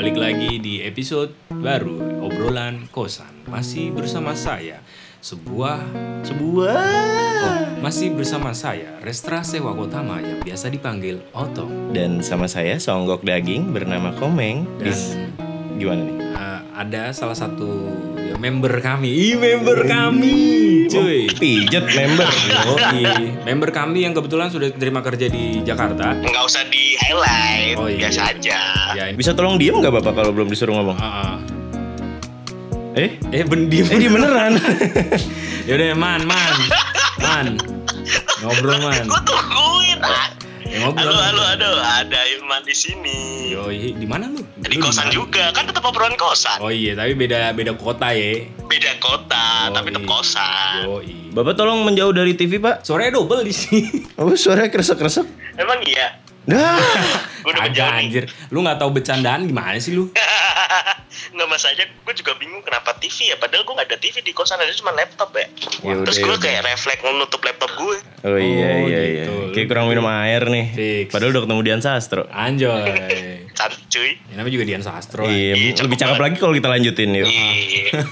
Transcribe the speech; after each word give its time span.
balik 0.00 0.16
lagi 0.16 0.56
di 0.56 0.80
episode 0.80 1.28
baru 1.52 2.24
obrolan 2.24 2.88
kosan. 2.88 3.28
Masih 3.44 3.92
bersama 3.92 4.32
saya, 4.32 4.80
sebuah 5.20 5.84
Sebuah. 6.24 6.72
oh, 7.44 7.60
masih 7.84 8.16
bersama 8.16 8.56
saya 8.56 8.96
Restra 9.04 9.44
Sewa 9.44 9.76
Kotama 9.76 10.24
yang 10.24 10.40
biasa 10.40 10.72
dipanggil 10.72 11.20
Otong. 11.36 11.92
Dan 11.92 12.24
sama 12.24 12.48
saya 12.48 12.80
songgok 12.80 13.20
daging 13.20 13.76
bernama 13.76 14.16
Komeng. 14.16 14.64
Dan 14.80 14.88
Is- 14.88 15.20
gimana 15.76 16.00
nih? 16.00 16.16
uh, 16.32 16.60
ada 16.80 17.12
salah 17.12 17.36
satu 17.36 17.68
ya, 18.16 18.40
member 18.40 18.80
kami, 18.80 19.12
Ih, 19.12 19.36
member 19.36 19.84
kami, 19.84 20.59
cuy. 20.90 21.20
Pijet 21.30 21.86
member. 21.94 22.26
Yoi. 22.26 23.02
member 23.48 23.70
kami 23.70 24.02
yang 24.02 24.12
kebetulan 24.12 24.50
sudah 24.50 24.68
terima 24.74 25.00
kerja 25.00 25.26
di 25.26 25.62
Jakarta. 25.62 26.18
nggak 26.18 26.44
usah 26.44 26.66
di 26.66 26.98
highlight 26.98 27.76
Oh, 27.78 27.86
iya. 27.86 28.10
biasa 28.10 28.20
aja 28.34 28.60
Ya, 28.92 29.04
ini. 29.06 29.16
Bisa 29.16 29.30
tolong 29.32 29.54
diem 29.56 29.78
nggak 29.78 29.94
bapak 30.02 30.12
kalau 30.12 30.34
belum 30.34 30.50
disuruh 30.50 30.74
ngomong? 30.74 30.98
Ah, 30.98 31.06
ah. 31.06 31.36
Eh? 32.90 33.22
Eh, 33.30 33.46
bendim. 33.46 33.86
Eh 33.86 33.96
dia 33.96 34.10
beneran. 34.10 34.58
Yaudah, 35.70 35.94
man, 35.94 36.26
man, 36.26 36.56
man. 37.22 37.46
Ngobrol, 38.42 38.82
man. 38.82 39.06
gue 39.06 39.20
tungguin 39.22 39.98
Ya, 40.70 40.86
halo 40.86 40.94
halo 41.12 41.42
halo 41.42 41.70
ada 41.82 42.20
Ilman 42.30 42.62
di 42.62 42.70
sini 42.72 43.50
Yoi, 43.50 43.90
di 43.92 44.06
mana 44.06 44.30
lu? 44.30 44.38
di 44.56 44.70
Lu 44.72 44.86
kosan 44.86 45.06
mana? 45.06 45.12
juga 45.12 45.50
kan 45.50 45.66
tetap 45.66 45.82
obrolan 45.82 46.14
kosan 46.14 46.62
Oh 46.62 46.70
iya, 46.70 46.94
tapi 46.94 47.12
beda 47.12 47.50
beda 47.50 47.74
kota 47.74 48.14
ya. 48.14 48.46
beda 48.62 48.94
kota 48.96 49.66
Oh, 49.66 49.74
tapi 49.74 49.90
tetap 49.90 50.00
iya. 50.00 50.08
kosan 50.08 50.78
Yoi. 50.86 51.16
bapak 51.30 51.54
tolong 51.54 51.82
menjauh 51.82 52.10
dari 52.10 52.32
TV 52.32 52.56
pak. 52.56 52.80
Suaranya 52.80 53.18
double 53.18 53.42
di 53.42 53.50
sini. 53.50 53.82
Oh 54.14 54.30
suaranya 54.32 54.70
kresek-kresek. 54.70 55.26
emang 55.56 55.82
iya 55.82 56.19
Dah. 56.42 56.80
gue 57.40 57.50
udah 57.52 57.64
Agak 57.64 57.90
anjir. 57.96 58.24
Lu 58.48 58.60
nggak 58.60 58.78
tahu 58.78 58.90
bercandaan 58.92 59.44
gimana 59.44 59.76
sih 59.76 59.92
lu? 59.92 60.08
nggak 61.30 61.46
masalahnya 61.46 61.86
gue 61.86 62.14
juga 62.16 62.32
bingung 62.34 62.58
kenapa 62.60 62.96
TV 62.96 63.30
ya 63.30 63.36
padahal 63.36 63.62
gue 63.62 63.70
nggak 63.72 63.88
ada 63.88 63.98
TV 63.98 64.18
di 64.20 64.32
kosan 64.32 64.56
ada 64.56 64.72
cuma 64.72 64.90
laptop 64.90 65.30
ya, 65.32 65.46
Ya 65.80 65.94
terus 66.00 66.16
udah, 66.16 66.26
gue 66.26 66.36
ya 66.36 66.42
kayak 66.42 66.60
refleks 66.66 67.02
menutup 67.02 67.40
laptop 67.40 67.70
gue 67.72 67.96
Oh 68.24 68.36
iya 68.36 68.68
Oh, 68.76 68.78
iya 68.84 69.00
gitu. 69.00 69.34
iya. 69.36 69.52
Kayak 69.52 69.66
kurang 69.68 69.86
minum 69.86 70.06
air 70.06 70.42
nih. 70.44 70.66
Fix. 70.70 71.08
Padahal 71.08 71.30
udah 71.30 71.42
ketemu 71.44 71.60
Dian 71.62 71.80
Sastro. 71.80 72.22
Anjoy. 72.28 72.82
cantik 73.52 73.82
cuy 73.92 74.10
Ya, 74.22 74.34
namanya 74.34 74.52
juga 74.52 74.64
Dian 74.66 74.82
Sastro. 74.82 75.22
Iya, 75.24 75.54
Iya, 75.54 75.72
lebih 75.78 75.96
cakep 75.96 76.08
cakep 76.08 76.18
lagi 76.20 76.36
kalau 76.36 76.54
kita 76.54 76.68
lanjutin 76.68 77.10
yuk. 77.12 77.28
Iya. 77.28 78.02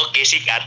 Oke 0.00 0.22
sih 0.22 0.40
kan. 0.40 0.62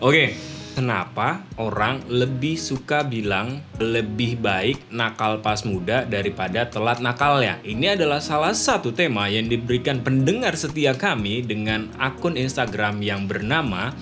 Oke, 0.00 0.34
kenapa 0.76 1.40
orang 1.56 2.04
lebih 2.12 2.60
suka 2.60 3.00
bilang 3.00 3.64
lebih 3.80 4.36
baik 4.36 4.92
nakal 4.92 5.40
pas 5.40 5.64
muda 5.64 6.04
daripada 6.04 6.68
telat 6.68 7.00
nakalnya? 7.00 7.56
Ini 7.64 7.96
adalah 7.96 8.20
salah 8.20 8.52
satu 8.52 8.92
tema 8.92 9.24
yang 9.32 9.48
diberikan 9.48 10.04
pendengar 10.04 10.52
setia 10.52 10.92
kami 10.92 11.40
dengan 11.40 11.88
akun 11.96 12.36
Instagram 12.36 13.00
yang 13.00 13.24
bernama 13.24 13.96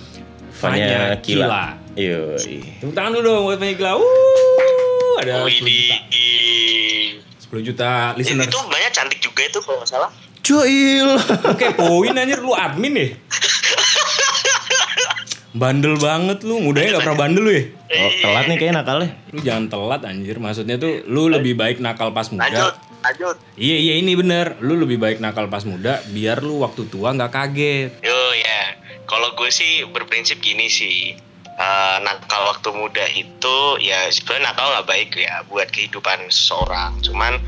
Fanya 0.51 1.15
Fanya 1.15 1.23
Kila. 1.23 1.47
Kila. 1.47 1.67
Yoi. 1.95 2.59
Tepuk 2.83 2.95
tangan 2.99 3.11
dulu 3.15 3.23
dong 3.23 3.43
buat 3.47 3.59
Fanya 3.63 3.75
Kila. 3.79 3.93
Wuh, 3.95 5.15
ada 5.23 5.47
10 5.47 5.47
Wih 5.47 5.59
di 5.63 5.79
juta. 7.15 7.55
10 7.55 7.69
juta 7.71 7.91
listener. 8.19 8.51
itu 8.51 8.59
banyak 8.67 8.91
cantik 8.91 9.21
juga 9.23 9.41
itu 9.47 9.59
kalau 9.63 9.79
nggak 9.79 9.91
salah. 9.95 10.11
Cuil. 10.45 11.09
Oke, 11.55 11.73
poin 11.73 12.13
anjir 12.19 12.43
lu 12.43 12.51
admin 12.53 12.95
ya. 12.99 13.09
Bandel 15.55 15.95
banget 16.03 16.43
lu, 16.43 16.59
mudanya 16.59 16.99
gak 16.99 17.07
pernah 17.07 17.21
bandel 17.23 17.43
lu 17.47 17.53
ya? 17.55 17.63
Oh, 17.95 18.11
telat 18.27 18.45
nih 18.51 18.57
kayaknya 18.59 18.75
nakalnya. 18.83 19.09
Lu 19.31 19.39
jangan 19.39 19.65
telat 19.71 20.03
anjir. 20.03 20.37
Maksudnya 20.43 20.77
tuh 20.83 21.07
lu 21.07 21.31
lebih 21.31 21.55
baik 21.55 21.79
nakal 21.79 22.11
pas 22.11 22.27
Lanjut, 22.27 22.43
muda. 22.43 22.75
lanjut. 23.07 23.37
Iya 23.55 23.77
iya 23.79 23.95
ini 24.03 24.19
bener. 24.19 24.59
Lu 24.59 24.75
lebih 24.75 24.99
baik 24.99 25.23
nakal 25.23 25.47
pas 25.47 25.63
muda 25.63 26.03
biar 26.11 26.43
lu 26.43 26.59
waktu 26.59 26.91
tua 26.91 27.15
nggak 27.15 27.31
kaget. 27.31 27.91
Yo 28.03 28.19
ya, 28.35 28.75
kalau 29.07 29.31
gue 29.39 29.47
sih 29.55 29.87
berprinsip 29.87 30.43
gini 30.43 30.67
sih. 30.67 31.15
Eh, 31.55 31.97
nakal 32.03 32.51
waktu 32.51 32.75
muda 32.75 33.07
itu 33.15 33.57
ya 33.79 34.11
sebenarnya 34.11 34.51
nakal 34.51 34.67
nggak 34.75 34.89
baik 34.91 35.15
ya 35.15 35.47
buat 35.47 35.71
kehidupan 35.71 36.35
seseorang. 36.35 36.99
Cuman 36.99 37.39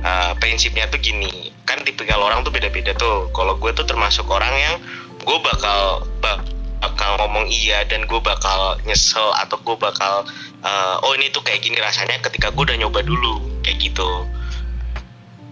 eh, 0.00 0.32
prinsipnya 0.40 0.88
tuh 0.88 0.96
gini, 0.96 1.52
kan 1.68 1.76
tipikal 1.84 2.24
orang 2.24 2.40
tuh 2.40 2.48
beda-beda 2.48 2.96
tuh. 2.96 3.28
Kalau 3.36 3.60
gue 3.60 3.68
tuh 3.76 3.84
termasuk 3.84 4.24
orang 4.32 4.54
yang 4.56 4.74
gue 5.20 5.38
bakal 5.44 6.08
ba- 6.24 6.40
bakal 6.80 7.20
ngomong 7.20 7.46
iya 7.46 7.84
dan 7.84 8.08
gue 8.08 8.20
bakal 8.20 8.80
nyesel 8.84 9.30
atau 9.36 9.60
gue 9.60 9.76
bakal 9.76 10.24
eh, 10.60 10.96
oh 11.04 11.12
ini 11.14 11.28
tuh 11.28 11.44
kayak 11.44 11.60
gini 11.60 11.76
rasanya 11.76 12.16
ketika 12.20 12.48
gue 12.50 12.64
udah 12.64 12.78
nyoba 12.80 13.04
dulu 13.04 13.40
kayak 13.60 13.78
gitu. 13.80 14.08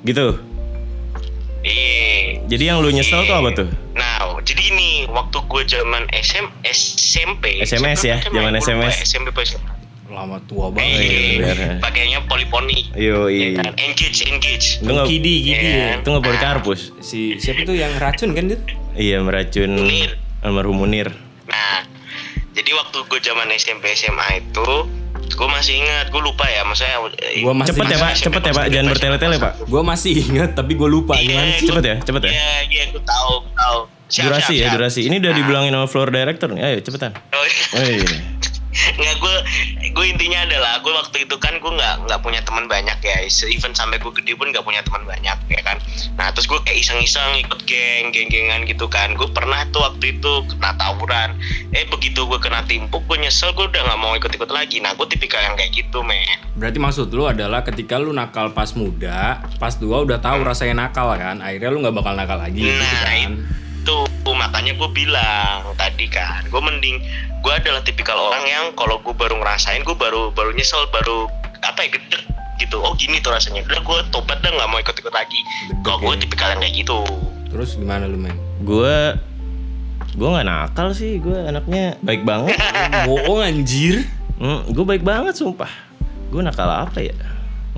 Gitu. 0.03 0.41
Iya. 1.59 2.47
Jadi 2.49 2.65
yang 2.65 2.81
lu 2.81 2.89
nyesel 2.89 3.27
tuh 3.27 3.35
apa 3.35 3.51
tuh? 3.53 3.69
Nah, 3.93 4.39
jadi 4.41 4.63
ini 4.73 5.05
waktu 5.11 5.37
gue 5.43 5.63
zaman 5.67 6.07
SM, 6.15 6.47
SMP, 6.65 7.61
SMS 7.61 7.99
ya, 8.07 8.17
SMP, 8.23 8.39
zaman 8.39 8.53
gue 8.55 8.63
lupa, 8.63 8.89
SMS. 8.89 8.95
SMP 9.05 9.29
SMP? 9.45 9.67
Lama 10.09 10.41
tua 10.49 10.73
banget. 10.73 11.05
iya, 11.05 11.77
pakainya 11.85 12.25
poliponi. 12.25 12.89
Yoi. 12.97 13.53
Ya 13.53 13.61
kan? 13.61 13.77
Engage, 13.77 14.25
engage. 14.25 14.81
Itu 14.81 14.89
nggak 14.89 15.05
Kidi 15.05 15.35
Kidi 15.45 15.69
Iya. 15.69 15.77
ya. 15.77 15.89
itu 16.01 16.09
nggak 16.09 16.25
Polikarpus. 16.25 16.81
Si 17.05 17.37
siapa 17.37 17.69
tuh 17.69 17.77
yang 17.77 17.93
racun 18.01 18.33
kan 18.33 18.45
dia? 18.49 18.59
Iya 18.97 19.21
meracun 19.21 19.69
Munir. 19.77 20.17
Almarhum 20.41 20.77
Munir. 20.77 21.11
Nah, 21.45 21.83
jadi 22.53 22.71
waktu 22.73 22.99
gue 23.03 23.21
zaman 23.21 23.49
SMP 23.53 23.93
SMA 23.93 24.27
itu, 24.41 24.69
gue 25.29 25.49
masih 25.49 25.79
ingat, 25.79 26.09
gue 26.09 26.19
lupa 26.19 26.45
ya, 26.45 26.63
maksudnya. 26.63 26.99
eh, 27.17 27.41
Gua 27.41 27.53
masih 27.53 27.73
Cepet 27.73 27.87
ya 27.87 27.97
pak, 27.97 28.11
SMP 28.13 28.25
cepet 28.25 28.43
ya 28.43 28.53
pak, 28.53 28.67
jangan 28.69 28.87
bertele-tele 28.91 29.37
pak. 29.37 29.53
Gue 29.65 29.83
masih 29.83 30.13
inget 30.17 30.51
tapi 30.53 30.73
gue 30.75 30.89
lupa 30.89 31.15
Iya, 31.15 31.25
gimana 31.25 31.51
sih? 31.55 31.67
Cepet 31.67 31.85
ya, 31.85 31.97
cepet 32.01 32.23
ya. 32.25 32.31
Iya, 32.31 32.53
iya, 32.67 32.83
gue 32.91 33.03
tahu, 33.03 33.33
gue 33.41 33.55
tahu. 33.55 33.79
Siap, 34.09 34.25
durasi 34.25 34.41
siap, 34.49 34.57
ya 34.57 34.65
siap. 34.65 34.75
durasi. 34.75 35.01
Ini 35.05 35.17
udah 35.19 35.31
Nah. 35.31 35.39
dibilangin 35.39 35.73
sama 35.75 35.87
floor 35.87 36.09
director 36.09 36.49
nih. 36.49 36.63
Ayo 36.65 36.77
cepetan. 36.81 37.13
Oh, 37.13 37.45
iya. 37.45 37.65
Oh 37.77 37.85
iya. 37.85 38.09
nggak 38.79 39.15
gue 39.19 39.37
gue 39.93 40.07
intinya 40.09 40.45
adalah 40.45 40.81
gue 40.81 40.93
waktu 40.93 41.25
itu 41.25 41.37
kan 41.37 41.57
gue 41.59 41.73
nggak 41.73 42.09
nggak 42.09 42.21
punya 42.21 42.41
teman 42.45 42.67
banyak 42.67 42.99
ya. 43.01 43.17
Even 43.51 43.73
sampai 43.73 43.99
gue 43.99 44.13
gede 44.13 44.35
pun 44.35 44.49
nggak 44.49 44.65
punya 44.65 44.81
teman 44.85 45.05
banyak 45.05 45.39
ya 45.49 45.61
kan. 45.65 45.77
Nah 46.17 46.33
terus 46.33 46.47
gue 46.47 46.59
kayak 46.63 46.79
iseng-iseng 46.81 47.41
ikut 47.43 47.65
geng 47.65 48.11
geng-gengan 48.11 48.65
gitu 48.65 48.87
kan. 48.87 49.15
Gue 49.15 49.29
pernah 49.31 49.65
tuh 49.71 49.85
waktu 49.85 50.19
itu 50.19 50.33
kena 50.51 50.75
tawuran. 50.77 51.37
Eh 51.73 51.85
begitu 51.89 52.25
gue 52.25 52.39
kena 52.41 52.65
timpuk 52.65 53.05
gue 53.09 53.19
nyesel 53.21 53.53
gue 53.53 53.67
udah 53.69 53.83
nggak 53.89 54.01
mau 54.01 54.13
ikut-ikut 54.17 54.51
lagi. 54.51 54.81
Nah 54.81 54.95
gue 54.97 55.07
tipikal 55.09 55.41
yang 55.43 55.55
kayak 55.55 55.73
gitu 55.75 56.01
men. 56.03 56.39
Berarti 56.59 56.79
maksud 56.83 57.09
lu 57.15 57.29
adalah 57.31 57.63
ketika 57.63 58.03
lu 58.03 58.11
nakal 58.11 58.51
pas 58.51 58.75
muda, 58.75 59.47
pas 59.63 59.75
tua 59.79 60.03
udah 60.03 60.19
tahu 60.19 60.43
rasanya 60.43 60.91
nakal 60.91 61.15
kan, 61.15 61.39
akhirnya 61.39 61.71
lu 61.71 61.79
nggak 61.87 61.95
bakal 61.95 62.13
nakal 62.19 62.39
lagi 62.39 62.67
gitu 62.67 62.75
Nah, 62.83 63.03
kan? 63.07 63.31
Itu 63.89 64.05
makanya 64.29 64.77
gue 64.77 64.89
bilang 64.93 65.65
tadi 65.75 66.05
kan 66.07 66.45
gue 66.45 66.61
mending 66.61 67.01
gue 67.41 67.53
adalah 67.55 67.81
tipikal 67.81 68.21
orang 68.21 68.45
yang 68.45 68.65
kalau 68.75 69.01
gue 69.01 69.17
baru 69.17 69.41
ngerasain 69.41 69.81
gue 69.81 69.97
baru 69.97 70.29
baru 70.31 70.53
nyesel 70.53 70.85
baru 70.93 71.25
apa 71.65 71.81
ya 71.83 71.97
gede 71.97 72.21
gitu 72.59 72.77
oh 72.79 72.93
gini 72.93 73.17
tuh 73.19 73.33
rasanya 73.33 73.65
udah 73.65 73.81
gue 73.81 73.99
tobat 74.11 74.39
dah 74.39 74.53
nggak 74.53 74.69
mau 74.69 74.77
ikut 74.77 74.93
ikut 74.93 75.11
lagi 75.11 75.41
kalau 75.81 76.05
gue 76.05 76.21
tipikal 76.21 76.53
yang 76.53 76.61
kayak 76.61 76.77
gitu 76.77 77.01
Terus 77.49 77.81
gimana 77.81 78.05
lu 78.05 78.21
men? 78.21 78.37
Gue 78.61 79.17
gue 80.13 80.29
nggak 80.29 80.45
nakal 80.45 80.93
sih. 80.93 81.17
Gue 81.17 81.49
anaknya 81.49 81.97
baik 82.05 82.21
banget. 82.21 82.61
Bohong 83.09 83.41
anjir. 83.49 84.05
Hmm, 84.37 84.69
gue 84.69 84.85
baik 84.85 85.01
banget 85.01 85.33
sumpah. 85.33 85.73
Gue 86.29 86.45
nakal 86.45 86.69
apa 86.69 87.01
ya? 87.01 87.17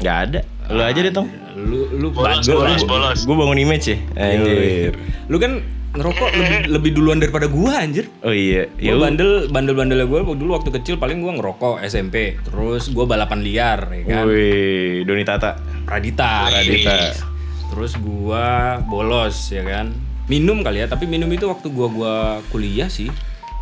Gak 0.03 0.17
ada. 0.27 0.41
Lu 0.67 0.83
aja 0.83 0.99
deh 0.99 1.15
tong. 1.15 1.31
Lu 1.55 1.87
lu 1.95 2.11
Bolos, 2.11 2.43
gua- 2.43 2.67
bolos, 2.67 2.83
bolos. 2.83 3.19
Gue 3.23 3.37
bangun 3.39 3.63
image 3.63 3.95
ya. 3.95 3.99
Anjir. 4.19 4.99
Lu 5.31 5.39
kan 5.39 5.63
ngerokok 5.91 6.31
lebih 6.39 6.59
lebih 6.71 6.91
duluan 6.95 7.19
daripada 7.19 7.51
gua 7.51 7.83
anjir. 7.83 8.07
Oh 8.23 8.31
iya. 8.31 8.71
Ya 8.79 8.95
Gua 8.95 9.11
bandel 9.11 9.51
bandel 9.51 9.75
bandelnya 9.75 10.07
gua 10.07 10.23
dulu 10.23 10.55
waktu 10.55 10.71
kecil 10.71 11.03
paling 11.03 11.19
gua 11.19 11.35
ngerokok 11.35 11.83
SMP. 11.83 12.39
Terus 12.47 12.95
gua 12.95 13.11
balapan 13.11 13.43
liar 13.43 13.81
ya 13.91 14.03
kan. 14.07 14.25
Wih, 14.31 15.03
Doni 15.03 15.27
Tata. 15.27 15.59
Radita. 15.91 16.47
Radita. 16.55 16.99
Terus 17.75 17.99
gua 17.99 18.79
bolos 18.87 19.51
ya 19.51 19.67
kan. 19.67 19.91
Minum 20.31 20.63
kali 20.63 20.79
ya, 20.79 20.87
tapi 20.87 21.11
minum 21.11 21.27
itu 21.35 21.51
waktu 21.51 21.67
gua 21.75 21.89
gua 21.91 22.15
kuliah 22.55 22.87
sih. 22.87 23.11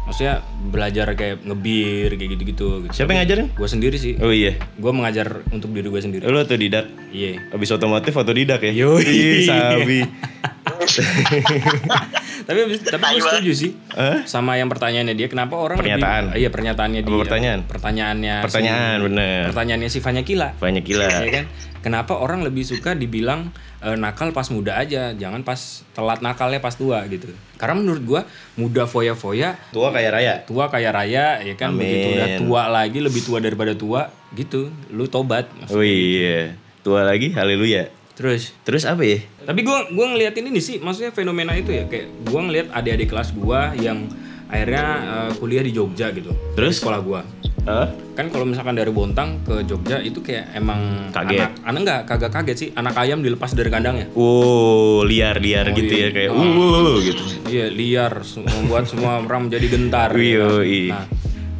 Maksudnya 0.05 0.41
belajar 0.73 1.13
kayak 1.17 1.45
ngebir 1.45 2.17
kayak 2.17 2.31
gitu-gitu. 2.37 2.69
gitu. 2.85 2.93
Siapa 2.93 3.13
yang 3.13 3.25
ngajarin? 3.25 3.47
Gua 3.57 3.69
sendiri 3.69 3.97
sih. 3.97 4.21
Oh 4.21 4.33
iya. 4.33 4.57
Gua 4.77 4.93
mengajar 4.93 5.45
untuk 5.49 5.73
diri 5.73 5.89
gua 5.89 6.01
sendiri. 6.05 6.29
Lu 6.29 6.45
tuh 6.45 6.61
didak. 6.61 6.93
Iya. 7.09 7.41
Abis 7.57 7.73
otomotif 7.73 8.13
otodidak 8.17 8.61
ya? 8.69 8.73
Yoi. 8.73 9.49
Sabi. 9.49 10.05
tapi 12.49 12.59
abis- 12.65 12.83
tapi 12.83 12.99
gue 12.99 13.11
Taiwan. 13.15 13.29
setuju 13.31 13.53
sih 13.53 13.71
Hah? 13.91 14.25
sama 14.25 14.55
yang 14.55 14.67
pertanyaannya 14.67 15.12
dia 15.12 15.27
kenapa 15.27 15.55
orang 15.55 15.77
lebih- 15.77 15.97
Pernyataan. 15.97 16.23
iya 16.35 16.49
pernyataannya 16.49 17.00
Apa 17.00 17.09
dia 17.09 17.19
pertanyaan? 17.21 17.61
pertanyaannya 17.65 18.35
si- 18.37 18.45
Pertanyaan, 18.45 18.97
bener. 19.03 19.41
pertanyaannya 19.47 19.89
si 19.89 19.99
Fanya 19.99 20.23
Kila 20.23 20.49
Banyak 20.56 20.83
gila. 20.83 21.06
ya 21.19 21.31
kan 21.33 21.45
kenapa 21.79 22.15
orang 22.15 22.43
lebih 22.43 22.62
suka 22.62 22.93
dibilang 22.93 23.50
eh, 23.79 23.95
nakal 23.95 24.31
pas 24.31 24.49
muda 24.49 24.75
aja 24.75 25.12
jangan 25.12 25.41
pas 25.41 25.59
telat 25.91 26.19
nakalnya 26.19 26.59
pas 26.59 26.73
tua 26.73 27.06
gitu 27.06 27.31
karena 27.55 27.75
menurut 27.77 28.03
gua 28.03 28.21
muda 28.55 28.85
foya-foya 28.85 29.55
Tua 29.71 29.91
kayak 29.91 30.11
raya. 30.12 30.35
tua 30.43 30.67
kayak 30.67 30.93
raya 30.93 31.27
ya 31.41 31.55
kan 31.55 31.71
Amin. 31.71 31.81
begitu 31.81 32.06
udah 32.12 32.29
tua 32.37 32.62
lagi 32.69 32.99
lebih 32.99 33.23
tua 33.23 33.39
daripada 33.39 33.73
tua 33.73 34.03
gitu 34.31 34.69
lu 34.89 35.06
tobat 35.06 35.47
Oh 35.69 35.81
iya. 35.81 36.55
Tua 36.79 37.03
lagi, 37.03 37.31
haleluya. 37.31 37.91
Terus 38.19 38.50
Terus 38.67 38.82
apa 38.82 39.06
ya? 39.06 39.23
Tapi 39.47 39.62
gua 39.62 39.87
gua 39.94 40.11
ngeliatin 40.11 40.50
ini 40.50 40.59
sih, 40.59 40.82
maksudnya 40.82 41.15
fenomena 41.15 41.55
itu 41.55 41.70
ya 41.70 41.87
kayak 41.87 42.26
gua 42.26 42.50
ngeliat 42.50 42.67
adik-adik 42.75 43.09
kelas 43.15 43.31
gua 43.31 43.70
yang 43.79 44.11
akhirnya 44.50 44.85
eh, 44.99 45.31
kuliah 45.38 45.62
di 45.62 45.70
Jogja 45.70 46.11
gitu. 46.11 46.35
Terus? 46.59 46.75
Di 46.75 46.79
sekolah 46.82 47.00
gua. 47.00 47.23
Hah? 47.69 47.87
Kan 48.17 48.32
kalau 48.32 48.49
misalkan 48.49 48.75
dari 48.75 48.88
Bontang 48.91 49.44
ke 49.44 49.62
Jogja 49.62 50.00
itu 50.00 50.19
kayak 50.19 50.56
emang 50.56 51.12
Kaget. 51.15 51.38
anak 51.38 51.53
anak 51.62 51.81
enggak 51.85 52.00
kagak 52.09 52.32
kaget 52.32 52.56
sih, 52.56 52.69
anak 52.75 52.97
ayam 52.99 53.23
dilepas 53.23 53.53
dari 53.55 53.69
kandangnya. 53.70 54.09
Wow, 54.17 55.05
liar-liar 55.06 55.71
Oh, 55.71 55.76
gitu 55.76 55.93
iya. 55.94 56.09
ya 56.09 56.17
kayak 56.17 56.31
Oh. 56.32 56.43
uh 56.43 56.94
gitu. 57.05 57.23
Iya, 57.47 57.67
liar 57.71 58.12
membuat 58.25 58.88
semua 58.91 59.21
orang 59.23 59.47
menjadi 59.47 59.67
gentar. 59.69 60.11
Ya. 60.17 60.64
iya. 60.64 60.97
Nah, 60.97 61.06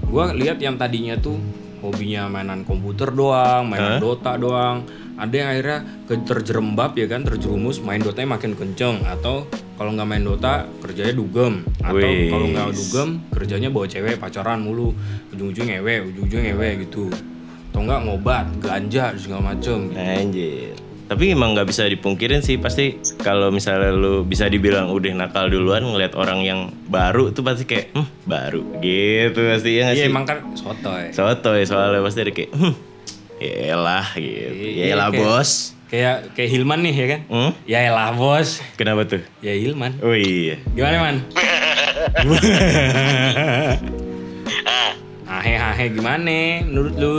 gua 0.09 0.33
lihat 0.35 0.59
yang 0.59 0.75
tadinya 0.81 1.15
tuh 1.21 1.37
hobinya 1.85 2.27
mainan 2.27 2.67
komputer 2.67 3.13
doang, 3.15 3.69
mainan 3.69 3.97
Hah? 3.97 4.03
Dota 4.03 4.33
doang. 4.35 4.83
Ada 5.19 5.35
yang 5.35 5.49
akhirnya 5.51 5.79
terjerembab 6.07 6.95
ya 6.95 7.07
kan, 7.11 7.27
terjerumus 7.27 7.83
main 7.83 7.99
Dotanya 7.99 8.39
makin 8.39 8.55
kenceng 8.55 9.03
atau 9.03 9.51
kalau 9.75 9.95
nggak 9.95 10.09
main 10.11 10.23
Dota 10.23 10.67
kerjanya 10.83 11.15
dugem 11.15 11.63
atau 11.79 11.99
kalau 12.03 12.47
nggak 12.51 12.69
dugem 12.75 13.09
kerjanya 13.31 13.69
bawa 13.71 13.87
cewek 13.87 14.19
pacaran 14.19 14.59
mulu 14.59 14.91
ujung-ujung 15.31 15.71
ngewe 15.71 16.11
ujung-ujung 16.11 16.43
ngewe 16.43 16.69
gitu 16.83 17.07
atau 17.71 17.81
nggak 17.87 18.01
ngobat 18.11 18.47
ganja 18.59 19.15
segala 19.15 19.55
macem 19.55 19.95
gitu. 19.95 20.03
Anjir. 20.03 20.75
Tapi 21.09 21.33
emang 21.33 21.57
nggak 21.57 21.71
bisa 21.71 21.89
dipungkirin 21.89 22.45
sih 22.45 22.61
pasti 22.61 23.01
kalau 23.23 23.49
misalnya 23.49 23.95
lu 23.95 24.27
bisa 24.29 24.45
dibilang 24.45 24.93
udah 24.93 25.15
nakal 25.17 25.49
duluan 25.49 25.81
ngeliat 25.81 26.13
orang 26.19 26.45
yang 26.45 26.61
baru 26.91 27.33
tuh 27.33 27.41
pasti 27.47 27.65
kayak 27.65 27.95
hmm, 27.97 28.29
baru 28.29 28.61
gitu 28.83 29.41
pasti 29.41 29.79
ya 29.79 29.89
nggak 29.89 29.97
Iya 29.97 30.05
sih? 30.05 30.11
emang 30.11 30.25
kan 30.27 30.39
sotoy. 30.53 31.15
Sotoy 31.15 31.65
soalnya 31.65 32.03
pasti 32.03 32.19
ada 32.27 32.33
kayak 32.35 32.51
hmm, 32.53 32.75
yaelah 33.39 34.07
gitu. 34.15 34.53
Iya, 34.53 34.85
Yaelah 34.91 35.09
kayak- 35.09 35.23
bos. 35.23 35.51
Kayak 35.89 36.17
kayak 36.37 36.51
Hilman 36.53 36.85
nih 36.85 36.93
ya 36.93 37.07
kan? 37.09 37.21
Hmm? 37.27 37.51
Ya 37.65 37.79
elah 37.83 38.13
bos. 38.13 38.61
Kenapa 38.77 39.09
tuh? 39.09 39.25
Ya 39.41 39.57
Hilman. 39.57 39.97
Oh 39.99 40.13
iya. 40.13 40.61
Gimana 40.71 40.97
man? 41.01 41.17
Ah, 45.25 45.39
Ahe 45.39 45.55
ahe 45.55 45.85
gimana 45.89 46.61
menurut 46.63 46.95
lu? 46.95 47.17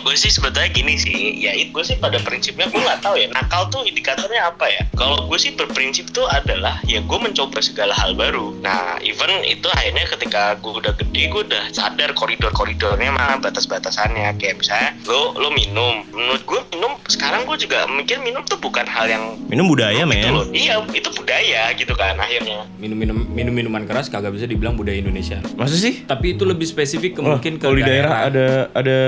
Kalau 0.00 0.16
gue 0.16 0.24
sih 0.24 0.32
sebetulnya 0.32 0.72
gini 0.72 0.96
sih, 0.96 1.44
ya 1.44 1.52
itu 1.52 1.76
gue 1.76 1.84
sih 1.84 2.00
pada 2.00 2.16
prinsipnya 2.24 2.72
gue 2.72 2.80
nggak 2.80 3.04
tahu 3.04 3.20
ya 3.20 3.28
nakal 3.36 3.68
tuh 3.68 3.84
indikatornya 3.84 4.48
apa 4.48 4.64
ya. 4.72 4.88
Kalau 4.96 5.28
gue 5.28 5.36
sih 5.36 5.52
berprinsip 5.52 6.08
tuh 6.16 6.24
adalah 6.24 6.80
ya 6.88 7.04
gue 7.04 7.18
mencoba 7.20 7.60
segala 7.60 7.92
hal 7.92 8.16
baru. 8.16 8.56
Nah 8.64 8.96
even 9.04 9.28
itu 9.44 9.68
akhirnya 9.76 10.08
ketika 10.08 10.56
gue 10.56 10.72
udah 10.72 10.96
gede 10.96 11.28
gue 11.28 11.42
udah 11.52 11.68
sadar 11.76 12.16
koridor-koridornya 12.16 13.12
mana 13.12 13.36
batas-batasannya. 13.44 14.40
Kayak 14.40 14.64
misalnya 14.64 14.90
lo 15.04 15.36
lo 15.36 15.52
minum, 15.52 16.00
menurut 16.16 16.48
gue 16.48 16.60
minum 16.72 16.96
sekarang 17.12 17.44
gue 17.44 17.60
juga 17.60 17.84
mikir 17.92 18.24
minum 18.24 18.40
tuh 18.48 18.56
bukan 18.56 18.88
hal 18.88 19.04
yang 19.04 19.36
Minum 19.52 19.68
budaya 19.68 20.08
gitu 20.08 20.08
men. 20.08 20.32
loh. 20.32 20.48
Iya 20.48 20.80
itu 20.96 21.12
budaya 21.12 21.76
gitu 21.76 21.92
kan 21.92 22.16
akhirnya. 22.16 22.64
Minum 22.80 22.96
minum 22.96 23.18
minum 23.28 23.52
minuman 23.52 23.84
keras 23.84 24.08
kagak 24.08 24.32
bisa 24.32 24.48
dibilang 24.48 24.80
budaya 24.80 24.96
Indonesia. 24.96 25.44
Masa 25.60 25.76
sih? 25.76 26.08
Tapi 26.08 26.40
itu 26.40 26.48
lebih 26.48 26.64
spesifik 26.64 27.18
ke 27.18 27.20
Wah, 27.20 27.36
mungkin 27.36 27.60
ke 27.60 27.68
kalau 27.68 27.76
di 27.76 27.84
daerah 27.84 28.32
ada 28.32 28.70
ada 28.72 28.98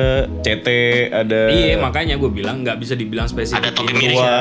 CT, 0.43 0.67
ada 1.11 1.41
Iya 1.49 1.77
makanya 1.77 2.15
gue 2.15 2.29
bilang 2.29 2.61
nggak 2.61 2.77
bisa 2.77 2.93
dibilang 2.93 3.25
spesifik 3.25 3.63
Ada 3.63 3.71
topi 3.73 3.89
ke 3.89 3.95
miring. 3.95 4.13
Indonesia. 4.13 4.37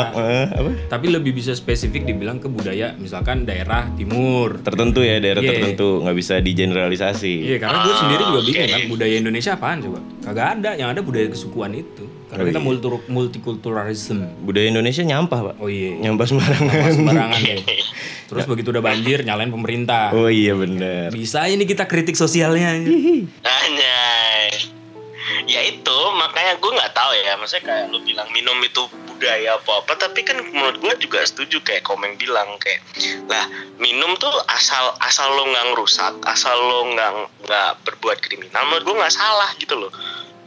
apa? 0.52 0.72
Tapi 0.88 1.06
lebih 1.10 1.32
bisa 1.32 1.52
spesifik 1.54 2.04
dibilang 2.04 2.38
ke 2.38 2.48
budaya 2.48 2.94
misalkan 2.96 3.44
daerah 3.44 3.90
timur. 3.94 4.60
Tertentu 4.60 5.02
ya 5.02 5.18
daerah 5.18 5.40
Iya. 5.40 5.50
tertentu 5.52 6.02
nggak 6.02 6.16
bisa 6.16 6.38
digeneralisasi. 6.38 7.34
Iya 7.46 7.58
karena 7.58 7.78
gue 7.82 7.96
sendiri 7.96 8.24
juga 8.24 8.40
Ah, 8.42 8.46
bingung 8.48 8.70
kan 8.70 8.82
budaya 8.88 9.16
Indonesia 9.16 9.52
apaan 9.54 9.78
coba? 9.80 10.00
Kagak 10.22 10.48
ada 10.56 10.70
yang 10.76 10.90
ada 10.90 11.02
budaya 11.02 11.28
kesukuan 11.28 11.74
itu. 11.74 12.06
Karena 12.28 12.42
Oh, 12.42 12.48
kita 12.48 12.58
iya. 12.58 12.66
multi- 12.66 13.08
multikulturalism. 13.10 14.18
Budaya 14.42 14.66
Indonesia 14.66 15.04
nyampah 15.04 15.40
pak. 15.44 15.56
Oh 15.58 15.68
iya. 15.68 16.00
Nyampah 16.00 16.26
sembarangan. 16.26 16.92
sembarangan 16.94 17.40
deh. 17.42 17.60
Terus 18.32 18.48
begitu 18.48 18.72
udah 18.72 18.80
banjir 18.80 19.20
nyalain 19.22 19.52
pemerintah. 19.52 20.16
Oh 20.16 20.32
iya 20.32 20.56
bener. 20.56 21.12
Bisa 21.12 21.44
ini 21.46 21.68
kita 21.68 21.84
kritik 21.84 22.16
sosialnya. 22.16 22.80
Anjay. 23.44 24.80
Ya 25.48 25.62
itu 25.66 25.98
makanya 26.16 26.58
gue 26.60 26.72
nggak 26.72 26.94
tahu 26.96 27.12
ya, 27.18 27.34
maksudnya 27.40 27.64
kayak 27.68 27.86
lu 27.92 28.00
bilang 28.04 28.28
minum 28.32 28.58
itu 28.64 28.88
budaya 29.08 29.58
apa 29.58 29.86
apa, 29.86 29.94
tapi 30.00 30.26
kan 30.26 30.38
menurut 30.42 30.82
gue 30.82 30.94
juga 31.06 31.22
setuju 31.22 31.62
kayak 31.62 31.86
komen 31.86 32.18
bilang 32.18 32.58
kayak 32.58 32.82
lah 33.30 33.46
minum 33.78 34.18
tuh 34.18 34.34
asal 34.50 34.98
asal 35.04 35.30
lo 35.34 35.46
nggak 35.46 35.66
ngerusak, 35.74 36.14
asal 36.26 36.58
lo 36.58 36.90
nggak 36.94 37.12
nggak 37.46 37.70
berbuat 37.86 38.18
kriminal, 38.22 38.66
menurut 38.70 38.84
gue 38.86 38.96
nggak 38.98 39.14
salah 39.14 39.50
gitu 39.62 39.78
loh, 39.78 39.92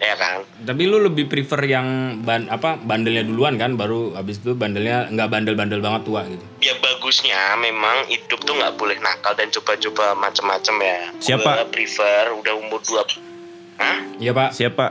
ya 0.03 0.19
kan? 0.19 0.43
Tapi 0.67 0.83
lu 0.91 0.99
lebih 1.07 1.31
prefer 1.31 1.63
yang 1.71 2.19
ban 2.27 2.51
apa 2.51 2.75
bandelnya 2.83 3.23
duluan 3.23 3.55
kan, 3.55 3.79
baru 3.79 4.19
habis 4.19 4.43
itu 4.43 4.59
bandelnya 4.59 5.07
nggak 5.13 5.29
bandel-bandel 5.31 5.79
banget 5.79 6.03
tua 6.07 6.27
gitu. 6.27 6.45
Ya 6.59 6.75
bagusnya 6.83 7.55
memang 7.61 8.11
hidup 8.11 8.43
tuh 8.43 8.59
nggak 8.59 8.75
boleh 8.75 8.99
nakal 8.99 9.39
dan 9.39 9.55
coba-coba 9.55 10.19
macam-macam 10.19 10.75
ya. 10.83 10.99
Siapa? 11.23 11.51
Gue 11.63 11.71
prefer 11.71 12.35
udah 12.35 12.55
umur 12.59 12.83
dua, 12.83 13.07
Hah? 13.77 13.99
Iya 14.17 14.31
pak. 14.33 14.51
Siapa? 14.53 14.87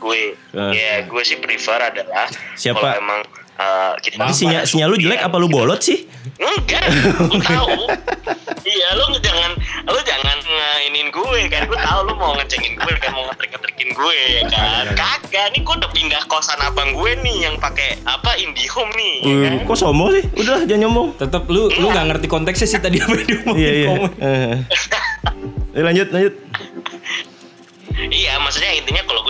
gue 0.00 0.32
Eh. 0.32 0.72
ya 0.72 1.04
gue 1.04 1.22
sih 1.22 1.36
prefer 1.36 1.76
adalah 1.76 2.24
Siapa? 2.56 2.80
kalau 2.80 2.96
emang 2.96 3.20
eh, 3.54 3.92
kita 4.00 4.16
Tapi 4.16 4.32
sinyal, 4.32 4.62
sinyal 4.64 4.88
lu 4.88 4.96
jelek 4.96 5.20
apa 5.20 5.36
lu 5.36 5.44
bolot 5.46 5.76
sih? 5.78 6.08
enggak 6.36 6.88
gue 7.20 7.36
tahu 7.38 7.84
iya 8.62 8.88
lu 8.92 9.12
jangan 9.20 9.52
lu 9.60 10.00
jangan 10.00 10.36
ngainin 10.40 11.08
gue 11.08 11.40
kan 11.48 11.68
gue 11.68 11.78
tahu 11.78 12.00
lu 12.02 12.12
mau 12.16 12.32
ngecengin 12.34 12.76
gue 12.76 12.92
kan 12.96 13.12
mau 13.12 13.28
ngetrik-ngetrikin 13.28 13.92
gue 13.92 14.16
ya 14.32 14.42
kan 14.48 14.84
kagak 14.96 15.52
nih 15.52 15.60
gue 15.60 15.74
udah 15.76 15.90
pindah 15.92 16.22
kosan 16.26 16.60
abang 16.60 16.96
gue 16.96 17.10
nih 17.20 17.36
yang 17.44 17.54
pakai 17.56 18.00
apa 18.02 18.40
IndiHome 18.40 18.92
nih 18.96 19.14
ya 19.20 19.36
kan? 19.38 19.52
Uh, 19.52 19.64
kok 19.64 19.76
sombong 19.76 20.08
sih? 20.12 20.24
Udah 20.34 20.64
jangan 20.64 20.80
nyombong. 20.88 21.08
Tetap 21.16 21.44
lu 21.46 21.68
lu 21.70 21.86
nggak 21.88 22.06
ngerti 22.08 22.26
konteksnya 22.26 22.66
sih 22.66 22.80
tadi 22.80 22.96
apa 22.98 23.12
yang 23.12 23.26
diomongin 23.28 23.60
Iya 23.60 23.70
iya. 23.70 23.88
Eh. 24.32 24.54
Eh, 25.70 25.82
lanjut 25.84 26.08
lanjut. 26.10 26.34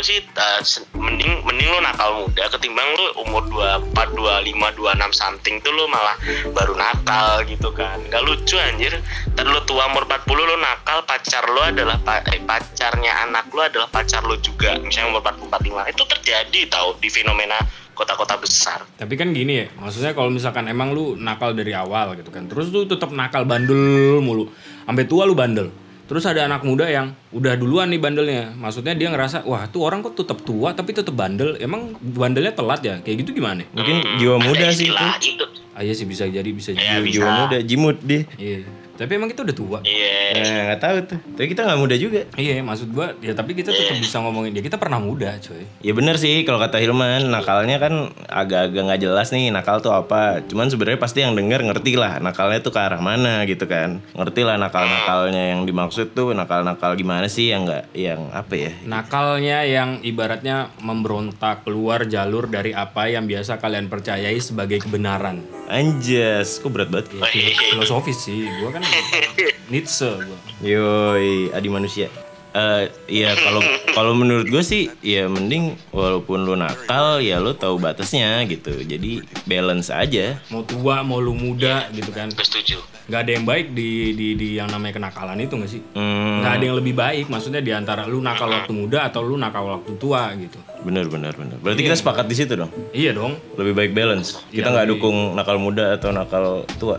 Gue 0.00 0.17
sih 0.17 0.25
uh, 0.32 0.64
mending 0.97 1.44
mending 1.44 1.69
lu 1.69 1.76
nakal 1.85 2.25
muda 2.25 2.49
ketimbang 2.56 2.88
lu 2.97 3.20
umur 3.20 3.44
24, 3.93 4.17
25, 4.17 4.81
26 4.81 5.12
something 5.12 5.61
tuh 5.61 5.76
lu 5.76 5.85
malah 5.93 6.17
baru 6.56 6.73
nakal 6.73 7.44
gitu 7.44 7.69
kan. 7.76 8.00
Gak 8.08 8.25
lucu 8.25 8.56
anjir. 8.56 8.97
Ntar 9.37 9.44
lu 9.44 9.61
tua 9.69 9.93
umur 9.93 10.08
40 10.08 10.25
lu 10.25 10.56
nakal, 10.56 11.05
pacar 11.05 11.44
lu 11.52 11.61
adalah 11.61 12.00
eh, 12.32 12.41
pacarnya 12.41 13.29
anak 13.29 13.52
lu 13.52 13.61
adalah 13.61 13.93
pacar 13.93 14.25
lu 14.25 14.41
juga. 14.41 14.81
Misalnya 14.81 15.12
umur 15.12 15.20
40, 15.20 15.52
45 15.69 15.93
itu 15.93 16.03
terjadi 16.17 16.61
tahu 16.73 16.88
di 16.96 17.08
fenomena 17.12 17.60
kota-kota 17.93 18.41
besar. 18.41 18.81
Tapi 18.96 19.15
kan 19.20 19.36
gini 19.36 19.53
ya, 19.60 19.67
maksudnya 19.84 20.17
kalau 20.17 20.32
misalkan 20.32 20.65
emang 20.72 20.96
lu 20.96 21.20
nakal 21.20 21.53
dari 21.53 21.77
awal 21.77 22.17
gitu 22.17 22.32
kan, 22.32 22.48
terus 22.48 22.72
lu 22.72 22.89
tetap 22.89 23.13
nakal 23.13 23.44
bandel 23.44 24.24
mulu, 24.24 24.48
sampai 24.89 25.05
tua 25.05 25.29
lu 25.29 25.36
bandel. 25.36 25.69
Terus 26.10 26.26
ada 26.26 26.50
anak 26.50 26.67
muda 26.67 26.90
yang 26.90 27.14
udah 27.31 27.55
duluan 27.55 27.86
nih 27.86 28.02
bandelnya, 28.02 28.50
maksudnya 28.58 28.98
dia 28.98 29.14
ngerasa 29.14 29.46
wah 29.46 29.70
tuh 29.70 29.86
orang 29.86 30.02
kok 30.02 30.19
tetap 30.19 30.43
tua 30.43 30.74
tapi 30.74 30.90
tetap 30.90 31.14
bandel, 31.14 31.55
emang 31.62 31.94
bandelnya 32.02 32.50
telat 32.50 32.82
ya, 32.82 32.98
kayak 32.98 33.22
gitu 33.22 33.38
gimana? 33.38 33.62
Mungkin 33.70 34.19
jiwa 34.19 34.43
muda 34.43 34.74
sih 34.74 34.90
itu. 34.90 34.90
istilah 34.90 35.14
itu. 35.22 35.44
Ah 35.70 35.86
iya 35.86 35.94
sih 35.94 36.10
bisa 36.10 36.26
jadi 36.26 36.50
bisa 36.50 36.74
Ya, 36.74 36.98
jadi. 36.98 37.14
Jiwa 37.14 37.31
muda, 37.46 37.58
jimut 37.62 38.02
dia. 38.02 38.26
Iya. 38.34 38.67
Tapi 39.00 39.16
emang 39.16 39.32
kita 39.32 39.48
udah 39.48 39.56
tua. 39.56 39.78
Iya. 39.80 40.44
Nah, 40.44 40.60
nggak 40.69 40.80
tahu 40.84 40.96
tuh. 41.08 41.19
Tapi 41.32 41.46
kita 41.48 41.64
nggak 41.64 41.80
muda 41.80 41.96
juga. 41.96 42.20
Iya, 42.36 42.60
maksud 42.60 42.92
gua 42.92 43.16
ya 43.16 43.32
tapi 43.32 43.56
kita 43.56 43.72
tetap 43.72 43.96
bisa 43.96 44.20
ngomongin 44.20 44.52
dia. 44.52 44.60
Kita 44.60 44.76
pernah 44.76 45.00
muda, 45.00 45.40
coy. 45.40 45.64
Ya 45.80 45.96
bener 45.96 46.20
sih 46.20 46.44
kalau 46.44 46.60
kata 46.60 46.76
Hilman 46.76 47.32
nakalnya 47.32 47.80
kan 47.80 48.12
agak-agak 48.28 48.82
nggak 48.84 49.00
jelas 49.00 49.32
nih 49.32 49.48
nakal 49.48 49.80
tuh 49.80 49.96
apa. 49.96 50.44
Cuman 50.44 50.69
sebenarnya 50.69 51.00
pasti 51.00 51.24
yang 51.24 51.32
denger 51.32 51.64
ngerti 51.64 51.96
lah 51.96 52.20
nakalnya 52.20 52.60
tuh 52.60 52.76
ke 52.76 52.80
arah 52.84 53.00
mana 53.00 53.48
gitu 53.48 53.64
kan. 53.64 54.04
Ngerti 54.12 54.44
lah 54.44 54.60
nakal-nakalnya 54.60 55.56
yang 55.56 55.64
dimaksud 55.64 56.12
tuh 56.12 56.36
nakal-nakal 56.36 56.92
gimana 56.92 57.24
sih 57.24 57.48
yang 57.48 57.64
nggak 57.64 57.96
yang 57.96 58.28
apa 58.36 58.52
ya? 58.52 58.70
Nakalnya 58.84 59.64
yang 59.64 60.04
ibaratnya 60.04 60.69
memberontak 60.84 61.64
keluar 61.64 62.04
jalur 62.04 62.52
dari 62.52 62.76
apa 62.76 63.08
yang 63.08 63.24
biasa 63.24 63.56
kalian 63.56 63.88
percayai 63.88 64.36
sebagai 64.36 64.84
kebenaran. 64.84 65.40
Anjas, 65.70 66.58
kok 66.58 66.74
berat 66.74 66.90
banget. 66.90 67.14
Ya, 67.14 67.30
fil- 67.30 67.54
filosofis 67.70 68.19
sih, 68.20 68.42
gua 68.58 68.74
kan 68.74 68.82
Nietzsche 69.70 70.11
gua. 70.11 70.39
Yoi, 70.61 71.51
adi 71.51 71.69
manusia. 71.69 72.09
Eh, 72.51 72.91
iya 73.06 73.31
kalau 73.39 73.63
kalau 73.89 74.11
menurut 74.11 74.51
gue 74.51 74.59
sih 74.61 74.91
ya 74.99 75.31
mending 75.31 75.79
walaupun 75.89 76.43
lu 76.43 76.59
nakal 76.59 77.23
ya 77.23 77.39
lu 77.39 77.55
tahu 77.55 77.79
batasnya 77.79 78.43
gitu. 78.44 78.75
Jadi 78.77 79.23
balance 79.47 79.87
aja. 79.89 80.35
Mau 80.51 80.67
tua, 80.67 81.01
mau 81.01 81.23
lu 81.23 81.31
muda 81.31 81.87
gitu 81.91 82.11
kan. 82.11 82.27
Gue 82.29 82.43
setuju. 82.43 82.82
Gak 83.06 83.23
ada 83.23 83.32
yang 83.32 83.47
baik 83.47 83.70
di, 83.70 84.15
di, 84.15 84.29
di 84.35 84.49
yang 84.55 84.67
namanya 84.67 84.99
kenakalan 84.99 85.39
itu 85.39 85.55
gak 85.56 85.67
sih? 85.69 85.82
Hmm, 85.94 86.43
Gak 86.43 86.53
ada 86.53 86.65
yang 86.65 86.77
lebih 86.77 86.94
baik, 86.94 87.27
maksudnya 87.27 87.59
di 87.59 87.70
antara 87.70 88.06
lu 88.06 88.19
nakal 88.19 88.47
waktu 88.47 88.70
muda 88.70 89.03
atau 89.05 89.23
lu 89.23 89.35
nakal 89.35 89.67
waktu 89.69 89.94
tua 89.94 90.31
gitu. 90.35 90.59
bener 90.81 91.06
bener 91.06 91.35
bener. 91.35 91.59
Berarti 91.59 91.82
kita 91.82 91.94
sepakat 91.94 92.25
di 92.25 92.35
situ 92.35 92.55
dong. 92.55 92.70
Iya 92.91 93.15
dong. 93.15 93.35
Lebih 93.55 93.75
baik 93.75 93.93
balance. 93.93 94.43
Kita 94.49 94.67
Iya, 94.67 94.73
nggak 94.73 94.87
lebih- 94.87 94.99
dukung 94.99 95.17
nakal 95.35 95.59
muda 95.59 95.94
atau 95.94 96.11
nakal 96.11 96.44
tua. 96.79 96.99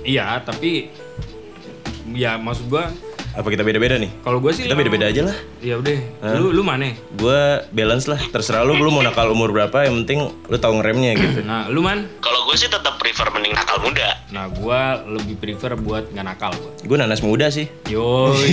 Iya, 0.00 0.40
tapi 0.40 0.88
ya 2.14 2.36
maksud 2.40 2.66
gua 2.70 2.90
Apa 3.30 3.46
kita 3.46 3.62
beda-beda 3.62 3.94
nih? 3.94 4.10
Kalau 4.26 4.42
gue 4.42 4.50
sih 4.50 4.66
Kita 4.66 4.74
beda-beda 4.74 5.06
aja 5.06 5.22
lah. 5.22 5.36
Ya 5.62 5.78
udah. 5.78 5.98
Lu 6.34 6.50
lu 6.50 6.66
mana? 6.66 6.90
Gue 7.14 7.62
balance 7.70 8.10
lah. 8.10 8.18
Terserah 8.18 8.66
lu, 8.66 8.74
lu 8.74 8.90
mau 8.90 9.06
nakal 9.06 9.30
umur 9.30 9.54
berapa. 9.54 9.86
Yang 9.86 10.02
penting 10.02 10.18
lu 10.50 10.56
tahu 10.58 10.82
ngeremnya 10.82 11.14
gitu. 11.14 11.46
Nah, 11.46 11.70
lu 11.70 11.78
man? 11.78 12.10
Kalau 12.18 12.42
gue 12.50 12.58
sih 12.58 12.66
tetap 12.66 12.98
prefer 12.98 13.30
mending 13.30 13.54
nakal 13.70 13.86
muda. 13.86 14.08
Nah, 14.30 14.44
gua 14.50 14.80
lebih 15.00 15.34
prefer 15.36 15.72
buat 15.76 16.10
nggak 16.10 16.26
nakal 16.26 16.50
gua. 16.52 16.70
Gue 16.80 16.96
nanas 16.96 17.20
muda 17.20 17.46
sih. 17.48 17.70
Yoi, 17.86 18.50